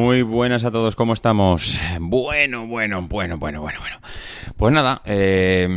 Muy 0.00 0.22
buenas 0.22 0.64
a 0.64 0.70
todos, 0.70 0.96
¿cómo 0.96 1.12
estamos? 1.12 1.78
Bueno, 2.00 2.66
bueno, 2.66 3.02
bueno, 3.02 3.36
bueno, 3.36 3.60
bueno, 3.60 3.80
bueno. 3.80 3.96
Pues 4.56 4.72
nada, 4.72 5.02
eh, 5.04 5.68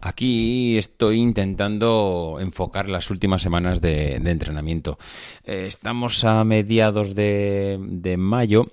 aquí 0.00 0.78
estoy 0.78 1.18
intentando 1.18 2.38
enfocar 2.40 2.88
las 2.88 3.10
últimas 3.10 3.42
semanas 3.42 3.82
de, 3.82 4.14
entrenamiento. 4.14 4.98
Eh, 5.44 5.64
estamos 5.66 6.24
a 6.24 6.42
mediados 6.42 7.14
de, 7.14 8.16
mayo 8.16 8.68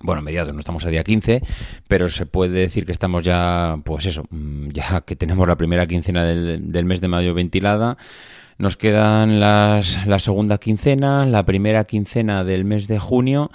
bueno, 0.00 0.20
mediados, 0.20 0.52
no 0.52 0.60
estamos 0.60 0.84
a 0.84 0.90
día 0.90 1.02
15, 1.02 1.40
pero 1.88 2.10
se 2.10 2.26
puede 2.26 2.60
decir 2.60 2.84
que 2.84 2.92
estamos 2.92 3.24
ya, 3.24 3.78
pues 3.84 4.04
eso, 4.04 4.24
mm, 4.28 4.68
ya 4.68 5.00
que 5.00 5.16
tenemos 5.16 5.48
la 5.48 5.56
primera 5.56 5.86
quincena 5.86 6.26
del, 6.26 6.70
del 6.70 6.84
mes 6.84 7.00
de 7.00 7.08
mayo 7.08 7.32
ventilada. 7.32 7.96
Nos 8.58 8.76
quedan 8.76 9.40
las, 9.40 10.06
la 10.06 10.18
segunda 10.18 10.58
quincena, 10.58 11.24
la 11.24 11.46
primera 11.46 11.84
quincena 11.84 12.44
del 12.44 12.66
mes 12.66 12.86
de 12.86 12.98
junio 12.98 13.50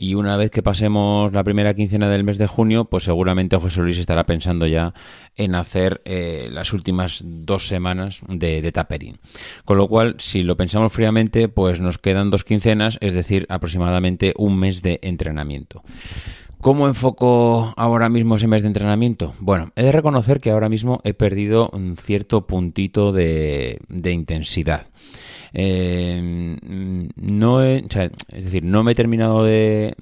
y 0.00 0.14
una 0.14 0.38
vez 0.38 0.50
que 0.50 0.62
pasemos 0.62 1.30
la 1.34 1.44
primera 1.44 1.74
quincena 1.74 2.08
del 2.08 2.24
mes 2.24 2.38
de 2.38 2.46
junio, 2.46 2.86
pues 2.86 3.04
seguramente 3.04 3.58
José 3.58 3.82
Luis 3.82 3.98
estará 3.98 4.24
pensando 4.24 4.66
ya 4.66 4.94
en 5.36 5.54
hacer 5.54 6.00
eh, 6.06 6.48
las 6.50 6.72
últimas 6.72 7.22
dos 7.22 7.68
semanas 7.68 8.22
de, 8.26 8.62
de 8.62 8.72
tapering. 8.72 9.18
Con 9.66 9.76
lo 9.76 9.88
cual, 9.88 10.16
si 10.18 10.42
lo 10.42 10.56
pensamos 10.56 10.90
fríamente, 10.90 11.48
pues 11.48 11.82
nos 11.82 11.98
quedan 11.98 12.30
dos 12.30 12.44
quincenas, 12.44 12.96
es 13.02 13.12
decir, 13.12 13.44
aproximadamente 13.50 14.32
un 14.38 14.58
mes 14.58 14.80
de 14.80 15.00
entrenamiento. 15.02 15.82
¿Cómo 16.62 16.88
enfoco 16.88 17.74
ahora 17.76 18.08
mismo 18.08 18.36
ese 18.36 18.46
mes 18.46 18.62
de 18.62 18.68
entrenamiento? 18.68 19.34
Bueno, 19.38 19.70
he 19.76 19.82
de 19.82 19.92
reconocer 19.92 20.40
que 20.40 20.50
ahora 20.50 20.70
mismo 20.70 21.00
he 21.04 21.12
perdido 21.12 21.68
un 21.74 21.98
cierto 21.98 22.46
puntito 22.46 23.12
de, 23.12 23.80
de 23.88 24.12
intensidad. 24.12 24.86
Eh, 25.52 26.56
no 27.16 27.62
es 27.62 27.88
decir, 28.44 28.64
no 28.64 28.82
me 28.82 28.92
he 28.92 28.94
terminado 28.94 29.44
de, 29.44 29.94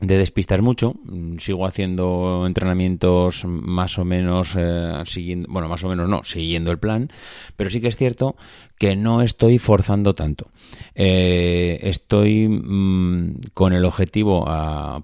de 0.00 0.16
despistar 0.16 0.62
mucho. 0.62 0.94
Sigo 1.38 1.66
haciendo 1.66 2.44
entrenamientos 2.46 3.44
más 3.44 3.98
o 3.98 4.04
menos 4.04 4.54
eh, 4.56 5.02
siguiendo, 5.04 5.48
bueno, 5.50 5.68
más 5.68 5.84
o 5.84 5.88
menos 5.88 6.08
no, 6.08 6.24
siguiendo 6.24 6.70
el 6.70 6.78
plan, 6.78 7.10
pero 7.56 7.70
sí 7.70 7.80
que 7.80 7.88
es 7.88 7.96
cierto 7.96 8.36
que 8.78 8.96
no 8.96 9.20
estoy 9.20 9.58
forzando 9.58 10.14
tanto. 10.14 10.50
Eh, 10.94 11.78
estoy 11.82 12.48
mm, 12.48 13.40
con 13.52 13.74
el 13.74 13.84
objetivo, 13.84 14.48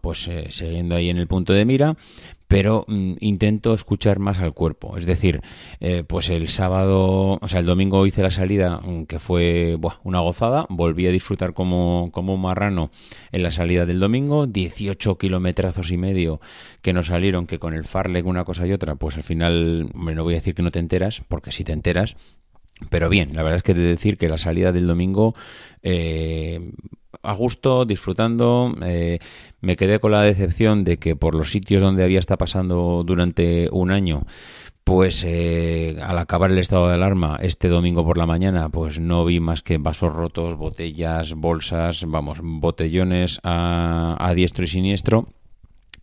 pues 0.00 0.30
siguiendo 0.48 0.94
ahí 0.94 1.10
en 1.10 1.18
el 1.18 1.26
punto 1.26 1.52
de 1.52 1.66
mira, 1.66 1.96
pero 2.48 2.84
mm, 2.86 3.14
intento 3.20 3.74
escuchar 3.74 4.18
más 4.18 4.38
al 4.38 4.54
cuerpo. 4.54 4.96
Es 4.96 5.06
decir, 5.06 5.40
eh, 5.80 6.04
pues 6.06 6.30
el 6.30 6.48
sábado, 6.48 7.38
o 7.40 7.48
sea, 7.48 7.60
el 7.60 7.66
domingo 7.66 8.06
hice 8.06 8.22
la 8.22 8.30
salida 8.30 8.80
mm, 8.82 9.04
que 9.04 9.18
fue 9.18 9.78
una 10.04 10.20
gozada, 10.20 10.66
volví 10.68 11.06
a 11.06 11.10
disfrutar 11.10 11.54
como, 11.54 12.10
como 12.12 12.34
un 12.34 12.42
marrano 12.42 12.90
en 13.32 13.42
la 13.42 13.50
salida 13.50 13.86
del 13.86 14.00
domingo, 14.00 14.46
18 14.46 15.18
kilometrazos 15.18 15.90
y 15.90 15.96
medio 15.96 16.40
que 16.82 16.92
nos 16.92 17.06
salieron, 17.06 17.46
que 17.46 17.58
con 17.58 17.74
el 17.74 17.84
Farlek 17.84 18.26
una 18.26 18.44
cosa 18.44 18.66
y 18.66 18.72
otra, 18.72 18.94
pues 18.94 19.16
al 19.16 19.22
final, 19.22 19.88
no 19.94 20.24
voy 20.24 20.34
a 20.34 20.36
decir 20.36 20.54
que 20.54 20.62
no 20.62 20.70
te 20.70 20.78
enteras, 20.78 21.22
porque 21.28 21.50
si 21.50 21.64
te 21.64 21.72
enteras, 21.72 22.16
pero 22.90 23.08
bien, 23.08 23.34
la 23.34 23.42
verdad 23.42 23.58
es 23.58 23.62
que 23.62 23.74
de 23.74 23.82
decir 23.82 24.18
que 24.18 24.28
la 24.28 24.38
salida 24.38 24.70
del 24.70 24.86
domingo 24.86 25.34
eh, 25.82 26.60
a 27.26 27.34
gusto, 27.34 27.84
disfrutando. 27.84 28.74
Eh, 28.82 29.18
me 29.60 29.76
quedé 29.76 29.98
con 29.98 30.12
la 30.12 30.22
decepción 30.22 30.84
de 30.84 30.98
que 30.98 31.16
por 31.16 31.34
los 31.34 31.50
sitios 31.50 31.82
donde 31.82 32.04
había 32.04 32.18
estado 32.18 32.38
pasando 32.38 33.02
durante 33.04 33.68
un 33.72 33.90
año, 33.90 34.24
pues 34.84 35.24
eh, 35.26 35.96
al 36.02 36.18
acabar 36.18 36.50
el 36.50 36.58
estado 36.58 36.88
de 36.88 36.94
alarma 36.94 37.38
este 37.42 37.68
domingo 37.68 38.04
por 38.04 38.18
la 38.18 38.26
mañana, 38.26 38.68
pues 38.68 39.00
no 39.00 39.24
vi 39.24 39.40
más 39.40 39.62
que 39.62 39.78
vasos 39.78 40.12
rotos, 40.12 40.54
botellas, 40.54 41.34
bolsas, 41.34 42.04
vamos, 42.06 42.38
botellones 42.42 43.40
a, 43.42 44.32
diestro 44.36 44.64
y 44.64 44.68
siniestro. 44.68 45.28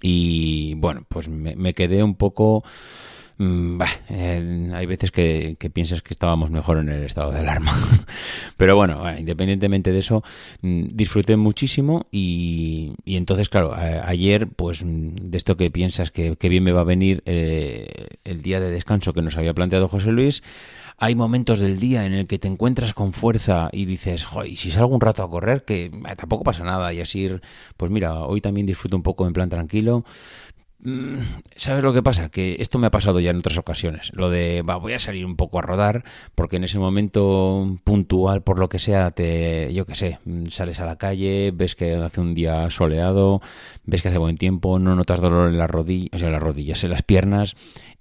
Y 0.01 0.75
bueno, 0.75 1.05
pues 1.07 1.29
me 1.29 1.73
quedé 1.73 2.03
un 2.03 2.15
poco 2.15 2.63
Mm, 3.37 3.81
hay 4.73 4.85
veces 4.85 5.11
que, 5.11 5.57
piensas 5.73 6.01
que 6.01 6.13
estábamos 6.13 6.51
mejor 6.51 6.77
en 6.77 6.89
el 6.89 7.03
estado 7.03 7.31
de 7.31 7.39
alarma. 7.39 7.73
Pero 8.57 8.75
bueno, 8.75 9.03
independientemente 9.17 9.91
de 9.91 9.99
eso, 9.99 10.23
mm, 10.61 10.89
disfruté 10.93 11.35
muchísimo 11.37 12.07
y, 12.11 12.93
entonces, 13.05 13.49
claro, 13.49 13.73
ayer, 13.75 14.47
pues 14.47 14.83
mm, 14.83 15.15
de 15.15 15.37
esto 15.37 15.57
que 15.57 15.71
piensas 15.71 16.11
que, 16.11 16.35
bien 16.49 16.63
me 16.63 16.71
va 16.71 16.81
a 16.81 16.85
venir 16.85 17.23
eh, 17.25 17.87
el 18.23 18.41
día 18.41 18.59
de 18.59 18.69
descanso 18.69 19.13
que 19.13 19.21
nos 19.21 19.37
había 19.37 19.53
planteado 19.53 19.87
José 19.87 20.11
Luis, 20.11 20.43
hay 20.97 21.15
momentos 21.15 21.59
del 21.59 21.79
día 21.79 22.05
en 22.05 22.13
el 22.13 22.27
que 22.27 22.39
te 22.39 22.47
encuentras 22.47 22.93
con 22.93 23.13
fuerza 23.13 23.69
y 23.71 23.85
dices, 23.85 24.25
y 24.45 24.55
si 24.57 24.71
salgo 24.71 24.93
un 24.93 25.01
rato 25.01 25.23
a 25.23 25.29
correr, 25.29 25.65
que 25.65 25.85
eh, 25.85 26.15
tampoco 26.15 26.43
pasa 26.43 26.63
nada, 26.63 26.93
y 26.93 27.01
así, 27.01 27.29
pues 27.77 27.91
mira, 27.91 28.19
hoy 28.21 28.41
también 28.41 28.67
disfruto 28.67 28.95
un 28.95 29.03
poco 29.03 29.25
en 29.27 29.33
plan 29.33 29.49
tranquilo, 29.49 30.05
¿Sabes 31.55 31.81
lo 31.81 31.93
que 31.93 32.03
pasa? 32.03 32.29
Que 32.29 32.57
esto 32.59 32.77
me 32.77 32.87
ha 32.87 32.91
pasado 32.91 33.21
ya 33.21 33.31
en 33.31 33.37
otras 33.37 33.57
ocasiones. 33.57 34.11
Lo 34.13 34.29
de, 34.29 34.63
va, 34.63 34.75
voy 34.75 34.93
a 34.93 34.99
salir 34.99 35.25
un 35.25 35.37
poco 35.37 35.59
a 35.59 35.61
rodar, 35.61 36.03
porque 36.35 36.57
en 36.57 36.65
ese 36.65 36.77
momento 36.77 37.79
puntual, 37.85 38.41
por 38.43 38.59
lo 38.59 38.67
que 38.67 38.79
sea, 38.79 39.11
te, 39.11 39.73
yo 39.73 39.85
qué 39.85 39.95
sé, 39.95 40.19
mm, 40.25 40.47
sales 40.47 40.81
a 40.81 40.85
la 40.85 40.97
calle, 40.97 41.51
ves 41.53 41.75
que 41.75 41.95
hace 41.95 42.19
un 42.19 42.33
día 42.33 42.69
soleado, 42.69 43.41
ves 43.85 44.01
que 44.01 44.09
hace 44.09 44.17
buen 44.17 44.37
tiempo, 44.37 44.77
no 44.77 44.93
notas 44.95 45.21
dolor 45.21 45.49
en 45.49 45.57
las 45.57 45.69
rodillas, 45.69 46.09
o 46.13 46.17
sea, 46.17 46.27
en 46.27 46.33
las 46.33 46.43
rodillas, 46.43 46.83
en 46.83 46.89
las 46.89 47.03
piernas, 47.03 47.55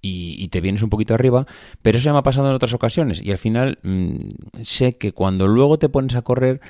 y, 0.05 0.49
te 0.49 0.61
vienes 0.61 0.83
un 0.83 0.91
poquito 0.91 1.15
arriba, 1.15 1.47
pero 1.81 1.97
eso 1.97 2.07
ya 2.07 2.13
me 2.13 2.19
ha 2.19 2.25
pasado 2.25 2.49
en 2.49 2.55
otras 2.55 2.75
ocasiones, 2.75 3.23
y 3.23 3.31
al 3.31 3.39
final 3.39 3.79
mm, 3.85 4.17
sé 4.63 4.97
que 4.99 5.13
cuando 5.13 5.47
luego 5.47 5.79
te 5.79 5.89
pones 5.89 6.17
a 6.17 6.23
correr, 6.23 6.61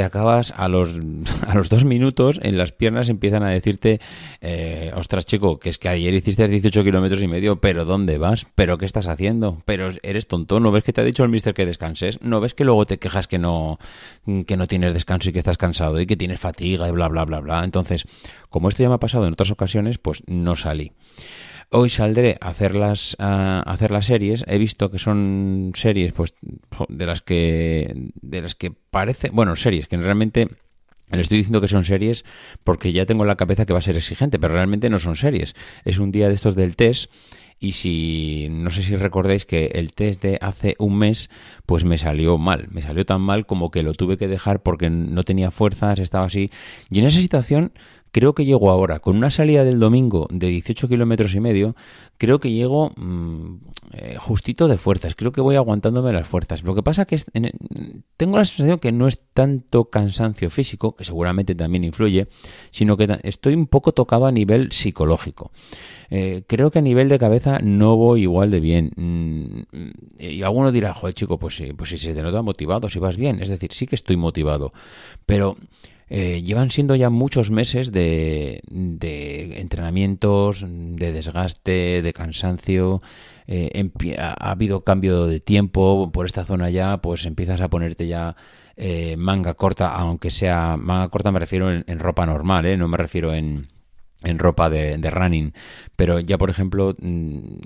te 0.00 0.04
acabas 0.04 0.54
a 0.56 0.66
los, 0.68 0.98
a 1.46 1.54
los 1.54 1.68
dos 1.68 1.84
minutos, 1.84 2.40
en 2.42 2.56
las 2.56 2.72
piernas 2.72 3.10
empiezan 3.10 3.42
a 3.42 3.50
decirte, 3.50 4.00
eh, 4.40 4.90
ostras 4.96 5.26
chico, 5.26 5.58
que 5.58 5.68
es 5.68 5.76
que 5.76 5.90
ayer 5.90 6.14
hiciste 6.14 6.48
18 6.48 6.82
kilómetros 6.84 7.22
y 7.22 7.28
medio, 7.28 7.60
pero 7.60 7.84
¿dónde 7.84 8.16
vas? 8.16 8.46
¿Pero 8.54 8.78
qué 8.78 8.86
estás 8.86 9.08
haciendo? 9.08 9.60
¿Pero 9.66 9.90
eres 10.02 10.26
tonto? 10.26 10.58
¿No 10.58 10.72
ves 10.72 10.84
que 10.84 10.94
te 10.94 11.02
ha 11.02 11.04
dicho 11.04 11.22
el 11.22 11.28
mister 11.28 11.52
que 11.52 11.66
descanses? 11.66 12.18
¿No 12.22 12.40
ves 12.40 12.54
que 12.54 12.64
luego 12.64 12.86
te 12.86 12.98
quejas 12.98 13.28
que 13.28 13.36
no, 13.36 13.78
que 14.46 14.56
no 14.56 14.66
tienes 14.66 14.94
descanso 14.94 15.28
y 15.28 15.34
que 15.34 15.38
estás 15.38 15.58
cansado 15.58 16.00
y 16.00 16.06
que 16.06 16.16
tienes 16.16 16.40
fatiga 16.40 16.88
y 16.88 16.92
bla, 16.92 17.08
bla, 17.08 17.26
bla, 17.26 17.40
bla? 17.40 17.62
Entonces, 17.62 18.06
como 18.48 18.70
esto 18.70 18.82
ya 18.82 18.88
me 18.88 18.94
ha 18.94 19.00
pasado 19.00 19.26
en 19.26 19.34
otras 19.34 19.50
ocasiones, 19.50 19.98
pues 19.98 20.22
no 20.26 20.56
salí. 20.56 20.92
Hoy 21.72 21.88
saldré 21.88 22.36
a 22.40 22.48
hacer 22.48 22.74
las, 22.74 23.16
a 23.20 23.60
hacer 23.60 23.92
las 23.92 24.06
series. 24.06 24.44
He 24.48 24.58
visto 24.58 24.90
que 24.90 24.98
son 24.98 25.70
series, 25.76 26.12
pues, 26.12 26.34
de 26.88 27.06
las 27.06 27.22
que, 27.22 28.10
de 28.20 28.42
las 28.42 28.56
que 28.56 28.72
parece, 28.72 29.30
bueno, 29.30 29.54
series 29.54 29.86
que 29.86 29.96
realmente 29.96 30.48
le 31.12 31.20
estoy 31.20 31.38
diciendo 31.38 31.60
que 31.60 31.68
son 31.68 31.84
series 31.84 32.24
porque 32.64 32.92
ya 32.92 33.06
tengo 33.06 33.22
en 33.22 33.28
la 33.28 33.36
cabeza 33.36 33.66
que 33.66 33.72
va 33.72 33.78
a 33.78 33.82
ser 33.82 33.96
exigente, 33.96 34.40
pero 34.40 34.54
realmente 34.54 34.90
no 34.90 34.98
son 34.98 35.14
series. 35.14 35.54
Es 35.84 35.98
un 35.98 36.10
día 36.10 36.28
de 36.28 36.34
estos 36.34 36.56
del 36.56 36.74
test 36.74 37.10
y 37.60 37.72
si 37.72 38.48
no 38.50 38.70
sé 38.70 38.82
si 38.82 38.96
recordáis 38.96 39.44
que 39.44 39.66
el 39.74 39.92
test 39.92 40.22
de 40.22 40.38
hace 40.40 40.76
un 40.78 40.96
mes 40.96 41.28
pues 41.66 41.84
me 41.84 41.98
salió 41.98 42.38
mal, 42.38 42.68
me 42.70 42.80
salió 42.80 43.04
tan 43.04 43.20
mal 43.20 43.44
como 43.44 43.70
que 43.70 43.82
lo 43.82 43.92
tuve 43.92 44.16
que 44.16 44.28
dejar 44.28 44.62
porque 44.62 44.88
no 44.88 45.22
tenía 45.24 45.50
fuerzas, 45.50 45.98
estaba 45.98 46.26
así. 46.26 46.50
Y 46.90 47.00
en 47.00 47.04
esa 47.04 47.20
situación 47.20 47.72
creo 48.12 48.34
que 48.34 48.44
llego 48.44 48.70
ahora, 48.70 49.00
con 49.00 49.16
una 49.16 49.30
salida 49.30 49.64
del 49.64 49.78
domingo 49.78 50.26
de 50.30 50.48
18 50.48 50.88
kilómetros 50.88 51.34
y 51.34 51.40
medio, 51.40 51.76
creo 52.18 52.40
que 52.40 52.50
llego 52.50 52.92
mm, 52.96 53.56
eh, 53.92 54.16
justito 54.18 54.68
de 54.68 54.78
fuerzas, 54.78 55.14
creo 55.14 55.32
que 55.32 55.40
voy 55.40 55.56
aguantándome 55.56 56.12
las 56.12 56.26
fuerzas. 56.26 56.62
Lo 56.62 56.74
que 56.74 56.82
pasa 56.82 57.04
que 57.04 57.18
tengo 58.16 58.38
la 58.38 58.44
sensación 58.44 58.78
que 58.78 58.92
no 58.92 59.08
es 59.08 59.22
tanto 59.32 59.90
cansancio 59.90 60.50
físico, 60.50 60.94
que 60.96 61.04
seguramente 61.04 61.54
también 61.54 61.84
influye, 61.84 62.28
sino 62.70 62.96
que 62.96 63.18
estoy 63.22 63.54
un 63.54 63.66
poco 63.66 63.92
tocado 63.92 64.26
a 64.26 64.32
nivel 64.32 64.72
psicológico. 64.72 65.50
Eh, 66.10 66.42
creo 66.46 66.70
que 66.70 66.80
a 66.80 66.82
nivel 66.82 67.08
de 67.08 67.18
cabeza 67.18 67.60
no 67.62 67.96
voy 67.96 68.22
igual 68.22 68.50
de 68.50 68.60
bien. 68.60 68.90
Mm, 68.96 69.62
y 70.18 70.42
alguno 70.42 70.72
dirá, 70.72 70.92
joder 70.92 71.14
chico, 71.14 71.38
pues 71.38 71.62
pues 71.76 71.90
si 71.90 71.98
se 71.98 72.14
te 72.14 72.22
nota 72.22 72.42
motivado, 72.42 72.90
si 72.90 72.98
vas 72.98 73.16
bien. 73.16 73.40
Es 73.40 73.48
decir, 73.48 73.72
sí 73.72 73.86
que 73.86 73.94
estoy 73.94 74.16
motivado, 74.16 74.72
pero 75.26 75.56
eh, 76.12 76.42
llevan 76.42 76.72
siendo 76.72 76.96
ya 76.96 77.08
muchos 77.08 77.52
meses 77.52 77.92
de, 77.92 78.62
entrenamientos, 78.68 80.66
de 80.68 81.12
desgaste, 81.12 82.02
de 82.02 82.12
cansancio. 82.12 83.00
Eh, 83.46 83.90
ha, 84.18 84.50
habido 84.50 84.82
cambio 84.82 85.26
de 85.26 85.38
tiempo 85.38 86.10
por 86.12 86.26
esta 86.26 86.44
zona 86.44 86.68
ya, 86.68 86.96
pues 86.98 87.26
empiezas 87.26 87.60
a 87.60 87.68
ponerte 87.68 88.08
ya 88.08 88.34
eh, 88.76 89.16
manga 89.16 89.54
corta, 89.54 89.88
aunque 89.88 90.30
sea 90.30 90.76
manga 90.76 91.08
corta 91.08 91.30
me 91.30 91.38
refiero 91.38 91.70
en, 91.70 91.98
ropa 92.00 92.26
normal, 92.26 92.76
no 92.78 92.88
me 92.88 92.96
refiero 92.96 93.32
en, 93.32 93.68
en 94.22 94.38
ropa 94.38 94.68
de, 94.68 95.10
running, 95.10 95.52
pero 95.96 96.20
ya 96.20 96.36
por 96.36 96.50
ejemplo 96.50 96.94
mm, 97.00 97.60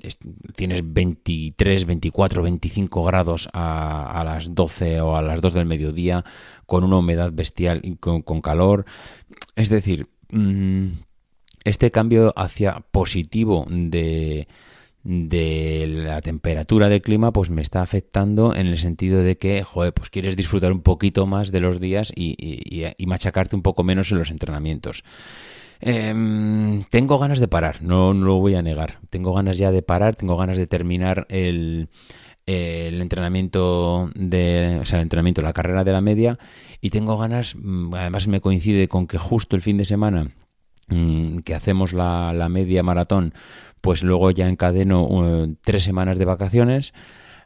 tienes 0.55 0.81
23, 0.85 1.85
24, 1.85 2.43
25 2.43 3.03
grados 3.03 3.49
a, 3.53 4.23
las 4.25 4.55
12 4.55 5.01
o 5.01 5.15
a 5.15 5.21
las 5.21 5.41
2 5.41 5.53
del 5.53 5.65
mediodía 5.65 6.23
con 6.65 6.83
una 6.83 6.97
humedad 6.97 7.31
bestial 7.33 7.81
y 7.83 7.95
con, 7.97 8.21
calor. 8.41 8.85
Es 9.55 9.69
decir, 9.69 10.07
mm, 10.31 10.87
este 11.65 11.91
cambio 11.91 12.33
hacia 12.37 12.85
positivo 12.91 13.65
de, 13.69 14.47
de 15.03 15.87
la 15.87 16.21
temperatura 16.21 16.87
del 16.87 17.01
clima 17.01 17.33
pues 17.33 17.49
me 17.49 17.61
está 17.61 17.81
afectando 17.81 18.55
en 18.55 18.67
el 18.67 18.77
sentido 18.77 19.23
de 19.23 19.37
que, 19.37 19.61
joder, 19.63 19.93
pues 19.93 20.09
quieres 20.09 20.37
disfrutar 20.37 20.71
un 20.71 20.81
poquito 20.81 21.27
más 21.27 21.51
de 21.51 21.59
los 21.59 21.81
días 21.81 22.13
y, 22.15 22.93
y 22.97 23.05
machacarte 23.07 23.57
un 23.57 23.61
poco 23.61 23.83
menos 23.83 24.09
en 24.13 24.19
los 24.19 24.31
entrenamientos. 24.31 25.03
Em, 25.81 26.81
tengo 26.89 27.19
ganas 27.19 27.39
de 27.39 27.47
parar, 27.47 27.81
no, 27.81 28.13
lo 28.13 28.39
voy 28.39 28.55
a 28.55 28.61
negar. 28.61 28.99
Tengo 29.09 29.33
ganas 29.33 29.57
ya 29.57 29.71
de 29.71 29.81
parar, 29.81 30.15
tengo 30.15 30.37
ganas 30.37 30.57
de 30.57 30.67
terminar 30.67 31.25
el, 31.29 31.89
el 32.45 33.01
entrenamiento 33.01 34.11
de, 34.15 34.79
o 34.81 34.85
sea, 34.85 34.99
el 34.99 35.03
entrenamiento, 35.03 35.41
la 35.41 35.53
carrera 35.53 35.83
de 35.83 35.91
la 35.91 36.01
media 36.01 36.37
y 36.81 36.89
tengo 36.91 37.17
ganas, 37.17 37.55
mm, 37.55 37.93
además 37.93 38.27
me 38.27 38.41
coincide 38.41 38.87
con 38.87 39.07
que 39.07 39.17
justo 39.17 39.55
el 39.55 39.61
fin 39.61 39.77
de 39.77 39.85
semana 39.85 40.31
mm, 40.89 41.39
que 41.39 41.55
hacemos 41.55 41.93
la, 41.93 42.33
la 42.33 42.49
media 42.49 42.83
maratón, 42.83 43.33
pues 43.81 44.03
luego 44.03 44.31
ya 44.31 44.47
encadeno 44.47 45.03
uh, 45.03 45.55
tres 45.63 45.83
semanas 45.83 46.17
de 46.17 46.25
vacaciones. 46.25 46.93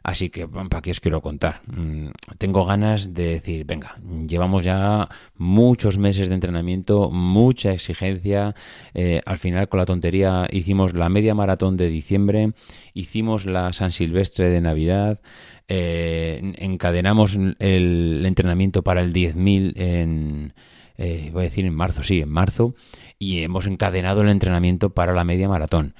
Así 0.02 0.30
que, 0.30 0.48
¿para 0.48 0.80
qué 0.80 0.90
os 0.92 1.00
quiero 1.00 1.20
contar? 1.20 1.60
Mm, 1.66 2.08
tengo 2.38 2.64
ganas 2.64 3.12
de 3.12 3.24
decir, 3.24 3.64
venga, 3.66 3.96
llevamos 4.26 4.64
ya 4.64 5.08
muchos 5.36 5.98
meses 5.98 6.28
de 6.28 6.34
entrenamiento, 6.34 7.10
mucha 7.10 7.72
exigencia. 7.72 8.54
Eh, 8.94 9.20
al 9.26 9.38
final, 9.38 9.68
con 9.68 9.78
la 9.78 9.86
tontería, 9.86 10.46
hicimos 10.50 10.94
la 10.94 11.08
media 11.08 11.34
maratón 11.34 11.76
de 11.76 11.88
diciembre, 11.88 12.52
hicimos 12.94 13.44
la 13.44 13.72
San 13.72 13.92
Silvestre 13.92 14.48
de 14.48 14.60
Navidad, 14.60 15.20
eh, 15.68 16.54
encadenamos 16.58 17.38
el 17.58 18.24
entrenamiento 18.26 18.82
para 18.82 19.02
el 19.02 19.12
10.000 19.12 19.74
en, 19.76 20.54
eh, 20.96 21.30
voy 21.32 21.42
a 21.42 21.44
decir 21.44 21.64
en 21.64 21.74
marzo, 21.74 22.02
sí, 22.02 22.20
en 22.20 22.28
marzo, 22.28 22.74
y 23.18 23.42
hemos 23.42 23.66
encadenado 23.66 24.22
el 24.22 24.30
entrenamiento 24.30 24.90
para 24.90 25.12
la 25.12 25.24
media 25.24 25.48
maratón. 25.48 25.94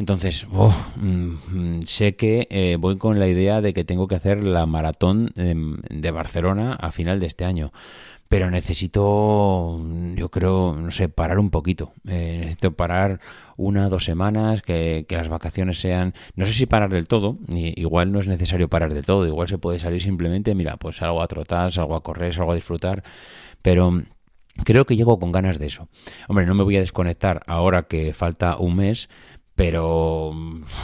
Entonces, 0.00 0.46
oh, 0.50 0.74
mm, 0.96 1.82
sé 1.82 2.16
que 2.16 2.48
eh, 2.50 2.78
voy 2.80 2.96
con 2.96 3.18
la 3.20 3.28
idea 3.28 3.60
de 3.60 3.74
que 3.74 3.84
tengo 3.84 4.08
que 4.08 4.14
hacer 4.14 4.42
la 4.42 4.64
maratón 4.64 5.30
de, 5.34 6.10
Barcelona 6.10 6.72
a 6.72 6.90
final 6.90 7.20
de 7.20 7.26
este 7.26 7.44
año. 7.44 7.70
Pero 8.26 8.50
necesito, 8.50 9.78
yo 10.14 10.30
creo, 10.30 10.74
no 10.74 10.90
sé, 10.90 11.10
parar 11.10 11.38
un 11.38 11.50
poquito. 11.50 11.92
Eh, 12.08 12.38
necesito 12.40 12.72
parar 12.72 13.20
una, 13.58 13.90
dos 13.90 14.06
semanas, 14.06 14.62
que, 14.62 15.04
las 15.10 15.28
vacaciones 15.28 15.78
sean... 15.78 16.14
No 16.34 16.46
sé 16.46 16.54
si 16.54 16.64
parar 16.64 16.88
del 16.88 17.06
todo, 17.06 17.36
igual 17.50 18.10
no 18.10 18.20
es 18.20 18.26
necesario 18.26 18.70
parar 18.70 18.94
del 18.94 19.04
todo, 19.04 19.26
igual 19.26 19.48
se 19.48 19.58
puede 19.58 19.78
salir 19.78 20.00
simplemente, 20.00 20.54
mira, 20.54 20.78
pues 20.78 20.96
salgo 20.96 21.20
a 21.20 21.28
trotar, 21.28 21.72
salgo 21.72 21.94
a 21.94 22.02
correr, 22.02 22.32
salgo 22.32 22.52
a 22.52 22.54
disfrutar, 22.54 23.04
pero... 23.60 24.02
Creo 24.64 24.84
que 24.84 24.96
llego 24.96 25.18
con 25.18 25.32
ganas 25.32 25.58
de 25.58 25.66
eso. 25.66 25.88
Hombre, 26.28 26.44
no 26.44 26.54
me 26.54 26.64
voy 26.64 26.76
a 26.76 26.80
desconectar 26.80 27.40
ahora 27.46 27.84
que 27.84 28.12
falta 28.12 28.56
un 28.58 28.76
mes, 28.76 29.08
pero 29.60 30.32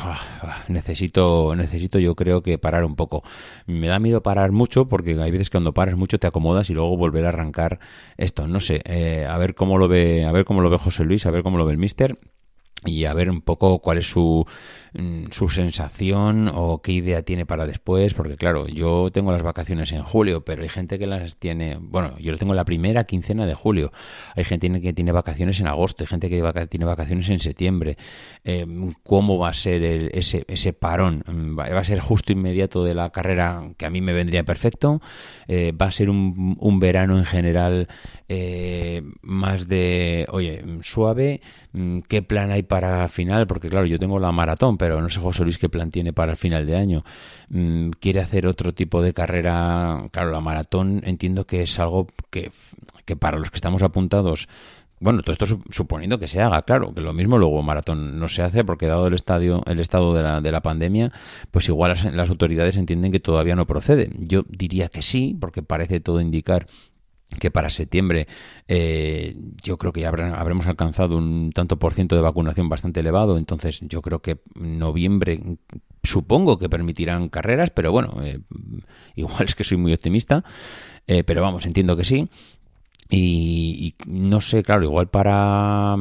ah, 0.03 0.65
necesito, 0.69 1.57
necesito 1.57 1.99
yo 1.99 2.15
creo 2.15 2.43
que 2.43 2.59
parar 2.59 2.85
un 2.85 2.95
poco. 2.95 3.23
Me 3.65 3.87
da 3.87 3.99
miedo 3.99 4.23
parar 4.23 4.53
mucho 4.53 4.87
porque 4.87 5.19
hay 5.19 5.31
veces 5.31 5.49
que 5.49 5.55
cuando 5.55 5.73
paras 5.73 5.97
mucho 5.97 6.19
te 6.19 6.27
acomodas 6.27 6.69
y 6.69 6.75
luego 6.75 6.95
volver 6.95 7.25
a 7.25 7.31
arrancar 7.31 7.79
esto. 8.19 8.47
No 8.47 8.61
sé, 8.61 8.83
eh, 8.85 9.27
a 9.27 9.39
ver 9.39 9.55
cómo 9.55 9.79
lo 9.79 9.89
ve, 9.89 10.27
a 10.27 10.33
ver 10.33 10.45
cómo 10.45 10.61
lo 10.61 10.69
ve 10.69 10.77
José 10.77 11.05
Luis, 11.05 11.25
a 11.25 11.31
ver 11.31 11.43
cómo 11.43 11.57
lo 11.57 11.65
ve 11.65 11.73
el 11.73 11.79
Mister 11.79 12.19
y 12.85 13.07
a 13.07 13.15
ver 13.15 13.31
un 13.31 13.41
poco 13.41 13.79
cuál 13.79 13.97
es 13.97 14.11
su, 14.11 14.45
su 15.31 15.49
sensación 15.49 16.51
o 16.53 16.81
qué 16.81 16.93
idea 16.93 17.23
tiene 17.23 17.47
para 17.47 17.67
después, 17.67 18.15
porque 18.15 18.37
claro, 18.37 18.67
yo 18.67 19.11
tengo 19.13 19.33
las 19.33 19.43
vacaciones 19.43 19.93
en 19.93 20.03
julio, 20.03 20.45
pero 20.45 20.63
hay 20.63 20.69
gente 20.69 20.99
que 20.99 21.07
las 21.07 21.37
tiene, 21.37 21.77
bueno, 21.81 22.17
yo 22.19 22.33
lo 22.33 22.39
tengo 22.39 22.55
la 22.55 22.65
primera 22.65 23.05
quincena 23.05 23.47
de 23.47 23.55
julio, 23.55 23.93
hay 24.35 24.45
gente 24.45 24.81
que 24.81 24.93
tiene 24.93 25.13
vacaciones 25.13 25.61
en 25.61 25.67
agosto, 25.67 26.05
hay 26.05 26.09
gente 26.09 26.29
que 26.29 26.43
tiene 26.69 26.87
vacaciones 26.87 27.29
en 27.29 27.41
septiembre, 27.41 27.97
eh, 28.45 28.67
¿cómo 29.03 29.39
va 29.39 29.51
a 29.51 29.55
ser 29.55 29.83
ese, 29.83 30.45
ese 30.49 30.73
parón? 30.73 31.23
Mm, 31.27 31.59
¿Va 31.59 31.65
a 31.65 31.85
ser 31.85 32.01
justo 32.01 32.33
inmediato 32.33 32.85
de 32.85 32.95
la 32.95 33.11
carrera 33.11 33.63
que 33.77 33.87
a 33.87 33.91
mí 33.91 34.01
me 34.01 34.13
vendría 34.13 34.45
perfecto? 34.45 35.01
Eh, 35.49 35.73
¿Va 35.73 35.87
a 35.87 35.93
ser 35.93 36.11
un, 36.11 36.57
un 36.59 36.81
verano 36.81 37.19
en 37.19 37.25
general 37.25 37.89
eh, 38.29 39.03
más 39.23 39.69
de, 39.69 40.27
oye, 40.31 40.65
suave? 40.83 41.41
Mm, 41.73 42.01
¿Qué 42.01 42.23
plan 42.23 42.51
hay 42.51 42.63
para 42.63 43.09
final? 43.09 43.47
Porque 43.47 43.69
claro, 43.69 43.87
yo 43.87 43.99
tengo 43.99 44.19
la 44.19 44.33
maratón, 44.33 44.79
pero 44.79 44.86
no 44.89 45.09
sé 45.09 45.21
José 45.21 45.45
Luis 45.45 45.59
qué 45.59 45.69
plan 45.69 45.91
tiene 45.91 46.13
para 46.13 46.33
el 46.33 46.39
final 46.39 46.67
de 46.67 46.77
año. 46.77 47.05
Mm, 47.49 47.91
¿Quiere 48.01 48.21
hacer 48.21 48.47
otro 48.47 48.75
tipo 48.75 49.03
de 49.03 49.13
carrera? 49.13 50.09
Claro, 50.13 50.31
la 50.31 50.41
maratón 50.41 51.03
entiendo 51.05 51.47
que 51.47 51.63
es 51.63 51.79
algo 51.79 52.07
que, 52.31 52.51
que 53.05 53.17
para 53.17 53.39
los 53.39 53.51
que 53.51 53.57
estamos 53.57 53.83
apuntados 53.83 54.49
bueno, 54.99 55.21
todo 55.21 55.33
esto 55.33 55.61
suponiendo 55.71 56.19
que 56.19 56.27
se 56.27 56.41
haga, 56.41 56.63
claro, 56.63 56.95
que 56.95 57.03
lo 57.03 57.13
mismo 57.13 57.37
luego 57.37 57.63
maratón 57.63 58.19
no 58.19 58.29
se 58.29 58.43
hace 58.43 58.65
porque 58.65 58.87
dado 58.87 59.07
el 59.07 59.15
estadio, 59.15 59.63
el 59.67 59.79
estado 59.79 60.15
de 60.15 60.23
la, 60.23 60.41
de 60.41 60.51
la 60.51 60.63
pandemia, 60.63 61.13
pues 61.51 61.69
igual 61.69 61.97
las, 62.15 62.31
autoridades 62.31 62.79
entienden 62.79 63.13
que 63.13 63.21
todavía 63.21 63.57
no 63.57 63.67
procede. 63.67 64.11
Yo 64.17 64.45
diría 64.49 64.89
que 64.89 65.03
sí, 65.03 65.37
porque 65.39 65.63
parece 65.63 66.01
todo 66.01 66.21
indicar 66.21 66.67
que 67.41 67.51
para 67.51 67.71
septiembre 67.71 68.29
eh, 68.69 69.37
yo 69.63 69.79
creo 69.79 69.93
que 69.93 70.01
ya 70.01 70.09
habremos 70.09 70.67
alcanzado 70.67 71.17
un 71.17 71.51
tanto 71.53 71.79
por 71.79 71.93
ciento 71.93 72.15
de 72.15 72.23
vacunación 72.23 72.69
bastante 72.69 73.01
elevado, 73.01 73.37
entonces 73.37 73.81
yo 73.83 74.01
creo 74.01 74.21
que 74.21 74.39
noviembre 74.55 75.41
supongo 76.03 76.59
que 76.59 76.69
permitirán 76.69 77.29
carreras, 77.29 77.71
pero 77.71 77.93
bueno, 77.93 78.23
eh, 78.23 78.41
igual 79.17 79.45
es 79.45 79.55
que 79.55 79.65
soy 79.65 79.77
muy 79.77 79.93
optimista, 79.93 80.45
eh, 81.07 81.25
pero 81.25 81.43
vamos, 81.43 81.67
entiendo 81.67 81.97
que 81.97 82.05
sí. 82.05 82.29
Y, 83.09 83.95
no 84.07 84.41
sé, 84.41 84.63
claro, 84.63 84.85
igual 84.85 85.09
para, 85.09 85.97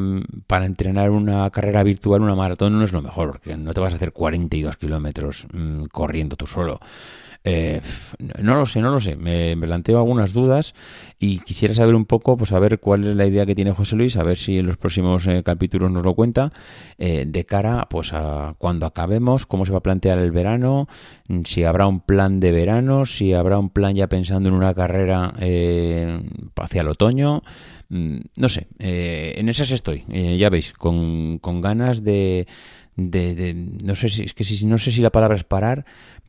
para 0.47 0.65
entrenar 0.65 1.11
una 1.11 1.49
carrera 1.51 1.83
virtual, 1.83 2.21
una 2.21 2.35
maratón 2.35 2.77
no 2.77 2.83
es 2.83 2.93
lo 2.93 3.01
mejor, 3.01 3.31
porque 3.31 3.55
no 3.57 3.73
te 3.73 3.79
vas 3.79 3.93
a 3.93 3.97
hacer 3.97 4.11
42 4.11 4.77
kilómetros 4.77 5.47
mm, 5.53 5.85
corriendo 5.85 6.35
tú 6.35 6.47
solo. 6.47 6.79
Eh, 7.47 7.79
no 8.41 8.55
lo 8.55 8.65
sé, 8.65 8.81
no 8.81 8.89
lo 8.89 8.99
sé. 8.99 9.15
Me, 9.15 9.55
planteo 9.55 9.99
algunas 9.99 10.33
dudas 10.33 10.73
y 11.19 11.39
quisiera 11.39 11.75
saber 11.75 11.93
un 11.93 12.05
poco, 12.05 12.35
pues 12.37 12.51
a 12.51 12.59
ver 12.59 12.79
cuál 12.79 13.05
es 13.05 13.15
la 13.15 13.27
idea 13.27 13.45
que 13.45 13.53
tiene 13.53 13.71
José 13.71 13.95
Luis, 13.95 14.17
a 14.17 14.23
ver 14.23 14.35
si 14.35 14.57
en 14.57 14.65
los 14.65 14.77
próximos 14.77 15.27
eh, 15.27 15.43
capítulos 15.43 15.91
nos 15.91 16.03
lo 16.03 16.15
cuenta, 16.15 16.51
eh, 16.97 17.25
de 17.27 17.45
cara 17.45 17.87
pues 17.87 18.13
a 18.13 18.55
cuando 18.57 18.87
acabemos, 18.87 19.45
cómo 19.45 19.65
se 19.65 19.71
va 19.71 19.77
a 19.77 19.83
plantear 19.83 20.17
el 20.17 20.31
verano, 20.31 20.87
si 21.45 21.63
habrá 21.63 21.85
un 21.85 21.99
plan 21.99 22.39
de 22.39 22.51
verano, 22.51 23.05
si 23.05 23.33
habrá 23.33 23.59
un 23.59 23.69
plan 23.69 23.95
ya 23.95 24.07
pensando 24.07 24.49
en 24.49 24.55
una 24.55 24.73
carrera 24.73 25.33
hacia 26.55 26.81
el 26.81 26.87
otoño. 26.95 27.44
Mm, 27.89 28.18
no 28.38 28.50
sé, 28.50 28.68
en 28.80 29.47
esas 29.47 29.69
estoy, 29.72 30.03
ya 30.10 30.50
veis, 30.50 30.74
con, 30.74 31.38
con 31.38 31.62
ganas 31.62 32.03
de, 32.03 32.48
de, 32.96 33.36
de, 33.36 33.53
no 33.53 33.96
sé 33.96 34.10
si 34.10 34.24
es 34.24 34.34
que 34.34 34.43
si 34.43 34.65
no 34.65 34.77
sé 34.77 34.91
si 34.91 35.01
la 35.01 35.12
palabra 35.12 35.36
es 35.36 35.43
parar 35.43 35.86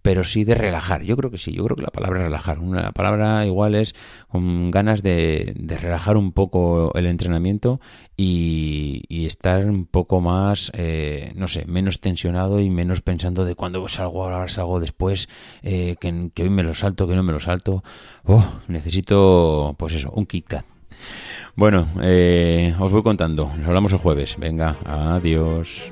pero 0.06 0.22
sí 0.22 0.44
de 0.44 0.54
relajar. 0.54 1.02
Yo 1.02 1.16
creo 1.16 1.32
que 1.32 1.36
sí, 1.36 1.52
yo 1.52 1.64
creo 1.64 1.74
que 1.74 1.82
la 1.82 1.90
palabra 1.90 2.22
relajar. 2.22 2.60
Una 2.60 2.92
palabra 2.92 3.44
igual 3.44 3.74
es 3.74 3.96
con 4.28 4.70
ganas 4.70 5.02
de, 5.02 5.52
relajar 5.80 6.16
un 6.16 6.30
poco 6.30 6.92
el 6.94 7.06
entrenamiento 7.06 7.80
y, 8.16 9.02
estar 9.26 9.64
un 9.66 9.84
poco 9.84 10.20
más, 10.20 10.70
eh, 10.74 11.32
no 11.34 11.48
sé, 11.48 11.64
menos 11.66 12.00
tensionado 12.00 12.60
y 12.60 12.70
menos 12.70 13.00
pensando 13.00 13.44
de 13.44 13.56
cuándo 13.56 13.88
salgo 13.88 14.22
ahora, 14.22 14.48
salgo 14.48 14.78
después, 14.78 15.28
eh, 15.64 15.96
que, 15.98 16.30
que, 16.32 16.44
hoy 16.44 16.50
me 16.50 16.62
lo 16.62 16.74
salto, 16.74 17.08
que 17.08 17.16
no 17.16 17.24
me 17.24 17.32
lo 17.32 17.40
salto. 17.40 17.82
Oh, 18.22 18.44
necesito, 18.68 19.74
pues 19.76 19.94
eso, 19.94 20.12
un 20.12 20.26
Kit 20.26 20.46
Kat. 20.46 20.66
Bueno, 21.56 21.88
eh, 22.00 22.76
os 22.78 22.92
voy 22.92 23.02
contando. 23.02 23.50
Nos 23.56 23.66
hablamos 23.66 23.92
el 23.92 23.98
jueves. 23.98 24.36
Venga, 24.38 24.76
adiós. 24.84 25.90